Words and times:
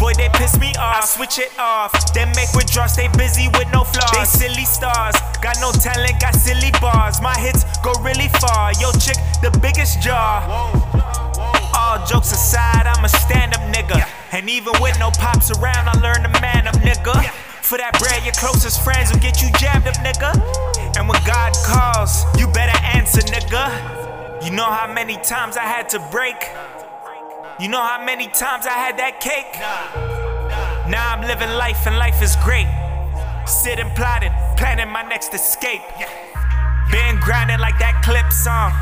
boy, 0.00 0.12
they 0.14 0.28
piss 0.34 0.58
me 0.58 0.72
off. 0.78 1.02
I 1.02 1.06
switch 1.06 1.38
it 1.38 1.52
off, 1.58 1.92
then 2.14 2.28
make 2.34 2.52
withdrawals, 2.54 2.92
stay 2.92 3.08
busy 3.16 3.48
with 3.48 3.68
no 3.72 3.84
flaws. 3.84 4.10
They 4.12 4.24
silly 4.24 4.64
stars, 4.64 5.14
got 5.40 5.56
no 5.60 5.72
talent, 5.72 6.20
got 6.20 6.34
silly 6.34 6.70
bars. 6.80 7.20
My 7.20 7.36
hits 7.38 7.64
go 7.84 7.92
really 8.02 8.28
far. 8.40 8.72
Yo, 8.80 8.92
chick, 8.92 9.16
the 9.42 9.50
biggest 9.60 10.00
jaw. 10.00 10.42
All 11.76 12.04
jokes 12.06 12.32
aside, 12.32 12.86
I'm 12.86 13.04
a 13.04 13.08
stand 13.08 13.54
up 13.54 13.60
nigga. 13.72 14.06
And 14.32 14.48
even 14.48 14.72
with 14.80 14.98
no 14.98 15.10
pops 15.10 15.50
around, 15.50 15.88
I 15.88 15.98
learned 16.00 16.24
to 16.24 16.40
man 16.40 16.66
up, 16.66 16.76
nigga. 16.76 17.30
For 17.62 17.78
that 17.78 17.98
bread, 17.98 18.24
your 18.24 18.34
closest 18.34 18.82
friends 18.82 19.12
will 19.12 19.20
get 19.20 19.42
you 19.42 19.50
jammed 19.58 19.86
up, 19.86 19.94
nigga. 19.96 20.34
And 20.96 21.08
when 21.08 21.20
God 21.24 21.52
calls, 21.66 22.24
you 22.38 22.46
better 22.48 22.78
answer, 22.84 23.20
nigga. 23.20 24.44
You 24.44 24.50
know 24.50 24.70
how 24.70 24.92
many 24.92 25.16
times 25.16 25.56
I 25.56 25.64
had 25.64 25.88
to 25.90 25.98
break? 26.10 26.36
You 27.60 27.68
know 27.68 27.82
how 27.82 28.02
many 28.02 28.24
times 28.24 28.64
I 28.64 28.72
had 28.72 28.96
that 28.96 29.20
cake? 29.20 29.52
Now 30.88 31.12
I'm 31.12 31.20
living 31.28 31.52
life 31.60 31.84
and 31.84 32.00
life 32.00 32.22
is 32.24 32.32
great. 32.40 32.64
Sitting 33.44 33.92
plotting, 33.92 34.32
planning 34.56 34.88
my 34.88 35.02
next 35.04 35.34
escape. 35.34 35.84
Been 36.88 37.20
grinding 37.20 37.60
like 37.60 37.76
that 37.76 38.00
clip 38.00 38.32
song. 38.32 38.72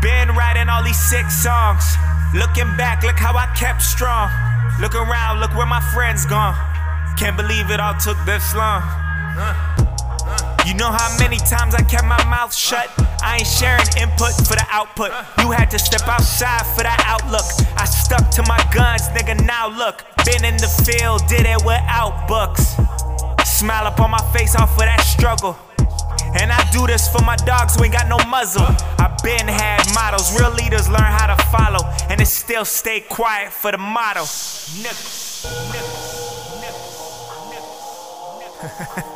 Been 0.00 0.32
writing 0.32 0.72
all 0.72 0.80
these 0.80 0.96
sick 0.96 1.28
songs. 1.28 1.84
Looking 2.32 2.72
back, 2.80 3.04
look 3.04 3.20
how 3.20 3.36
I 3.36 3.44
kept 3.52 3.82
strong. 3.84 4.32
Look 4.80 4.96
around, 4.96 5.44
look 5.44 5.52
where 5.52 5.68
my 5.68 5.84
friends 5.92 6.24
gone. 6.24 6.56
Can't 7.20 7.36
believe 7.36 7.68
it 7.68 7.78
all 7.78 7.92
took 8.00 8.16
this 8.24 8.56
long. 8.56 9.83
You 10.66 10.72
know 10.72 10.90
how 10.90 11.14
many 11.18 11.36
times 11.36 11.74
I 11.74 11.82
kept 11.82 12.04
my 12.04 12.24
mouth 12.24 12.54
shut? 12.54 12.88
I 13.22 13.36
ain't 13.36 13.46
sharing 13.46 13.86
input 14.00 14.32
for 14.48 14.56
the 14.56 14.64
output. 14.70 15.12
You 15.38 15.50
had 15.50 15.70
to 15.72 15.78
step 15.78 16.08
outside 16.08 16.64
for 16.74 16.82
that 16.82 17.04
outlook. 17.04 17.44
I 17.76 17.84
stuck 17.84 18.30
to 18.32 18.42
my 18.48 18.56
guns, 18.72 19.08
nigga. 19.12 19.44
Now 19.44 19.68
look, 19.68 20.04
been 20.24 20.42
in 20.42 20.56
the 20.56 20.68
field, 20.88 21.20
did 21.28 21.44
it 21.44 21.60
without 21.64 22.26
books. 22.26 22.76
Smile 23.44 23.86
up 23.86 24.00
on 24.00 24.10
my 24.10 24.24
face 24.32 24.56
off 24.56 24.72
of 24.72 24.78
that 24.88 25.02
struggle. 25.04 25.54
And 26.40 26.50
I 26.50 26.64
do 26.72 26.86
this 26.86 27.08
for 27.08 27.22
my 27.22 27.36
dogs 27.36 27.76
who 27.76 27.84
ain't 27.84 27.92
got 27.92 28.08
no 28.08 28.18
muzzle. 28.28 28.64
I 28.98 29.14
been 29.22 29.46
had 29.46 29.84
models, 29.94 30.32
real 30.40 30.50
leaders 30.50 30.88
learn 30.88 31.12
how 31.12 31.26
to 31.34 31.36
follow, 31.52 31.84
and 32.08 32.20
it 32.22 32.26
still 32.26 32.64
stay 32.64 33.00
quiet 33.00 33.52
for 33.52 33.70
the 33.70 33.78
motto. 33.78 34.24
Nigga, 34.80 34.96
nigga, 35.70 35.92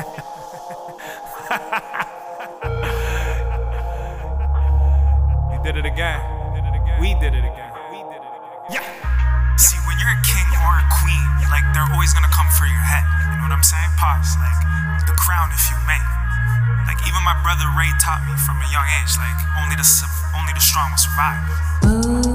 nigga. 0.04 0.27
you 1.48 1.56
did 5.64 5.80
it 5.80 5.88
again. 5.88 6.20
We 7.00 7.16
did 7.16 7.32
it 7.32 7.40
again. 7.40 7.72
Yeah. 8.68 8.84
See, 9.56 9.80
when 9.88 9.96
you're 9.96 10.12
a 10.12 10.20
king 10.28 10.44
or 10.60 10.76
a 10.76 10.84
queen, 11.00 11.24
like 11.48 11.64
they're 11.72 11.88
always 11.88 12.12
gonna 12.12 12.28
come 12.28 12.52
for 12.52 12.68
your 12.68 12.84
head. 12.84 13.00
You 13.32 13.40
know 13.40 13.48
what 13.48 13.56
I'm 13.56 13.64
saying? 13.64 13.88
Pause. 13.96 14.36
Like 14.44 14.60
the 15.08 15.16
crown, 15.16 15.48
if 15.56 15.72
you 15.72 15.80
may. 15.88 16.04
Like 16.84 17.00
even 17.08 17.24
my 17.24 17.32
brother 17.40 17.64
Ray 17.72 17.88
taught 17.96 18.28
me 18.28 18.36
from 18.44 18.60
a 18.60 18.68
young 18.68 18.84
age. 19.00 19.16
Like 19.16 19.40
only 19.56 19.72
the 19.72 19.88
only 20.36 20.52
the 20.52 20.60
strong 20.60 20.92
will 20.92 21.00
survive. 21.00 21.48
Move 21.80 22.27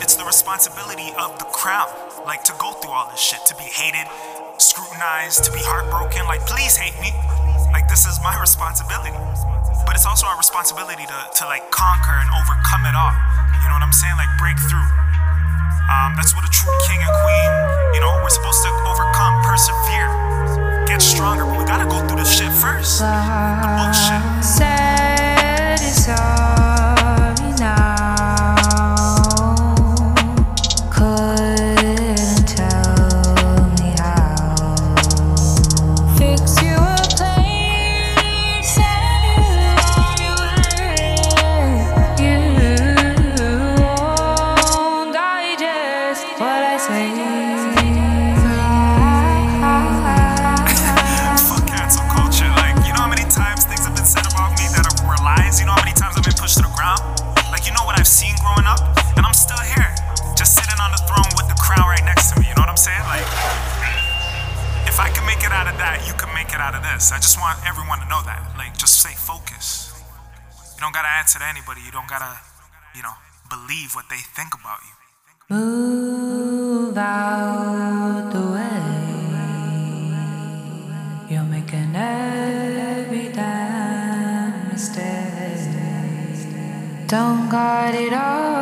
it's 0.00 0.16
the 0.16 0.24
responsibility 0.24 1.12
of 1.18 1.38
the 1.38 1.44
crown, 1.50 1.88
like 2.24 2.44
to 2.44 2.54
go 2.58 2.72
through 2.78 2.92
all 2.92 3.10
this 3.10 3.20
shit, 3.20 3.40
to 3.46 3.54
be 3.56 3.66
hated, 3.66 4.06
scrutinized, 4.58 5.44
to 5.44 5.50
be 5.52 5.60
heartbroken. 5.60 6.24
Like, 6.24 6.46
please 6.46 6.76
hate 6.76 6.94
me. 7.02 7.10
Like 7.72 7.88
this 7.88 8.06
is 8.06 8.20
my 8.22 8.38
responsibility. 8.38 9.16
But 9.84 9.96
it's 9.98 10.06
also 10.06 10.26
our 10.28 10.38
responsibility 10.38 11.04
to, 11.04 11.18
to 11.40 11.44
like 11.50 11.68
conquer 11.74 12.14
and 12.14 12.30
overcome 12.36 12.86
it 12.86 12.94
all. 12.94 13.12
You 13.60 13.68
know 13.68 13.76
what 13.76 13.84
I'm 13.84 13.96
saying? 13.96 14.14
Like 14.16 14.30
break 14.38 14.56
through. 14.70 14.86
Um, 15.90 16.14
that's 16.14 16.32
what 16.32 16.46
a 16.46 16.52
true 16.52 16.72
king 16.86 17.02
and 17.02 17.12
queen, 17.26 17.50
I 67.10 67.16
just 67.16 67.40
want 67.40 67.58
everyone 67.66 67.98
to 67.98 68.06
know 68.06 68.22
that. 68.22 68.54
Like, 68.56 68.76
just 68.78 69.00
stay 69.00 69.14
focused. 69.16 69.96
You 70.76 70.80
don't 70.80 70.94
gotta 70.94 71.08
answer 71.08 71.38
to 71.40 71.44
anybody. 71.44 71.80
You 71.80 71.90
don't 71.90 72.06
gotta, 72.08 72.38
you 72.94 73.02
know, 73.02 73.14
believe 73.50 73.94
what 73.94 74.08
they 74.08 74.22
think 74.36 74.54
about 74.54 74.78
you. 74.86 74.94
Move 75.56 76.96
out 76.96 78.30
the 78.32 78.44
way. 78.54 78.82
You're 81.34 81.44
making 81.44 81.96
every 81.96 83.32
damn 83.32 84.68
mistake. 84.68 85.22
Don't 87.08 87.50
guard 87.50 87.94
it 87.94 88.12
all, 88.14 88.61